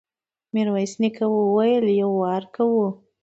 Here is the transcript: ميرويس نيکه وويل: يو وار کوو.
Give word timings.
ميرويس 0.53 0.93
نيکه 1.01 1.25
وويل: 1.33 1.85
يو 2.01 2.09
وار 2.21 2.43
کوو. 2.55 2.85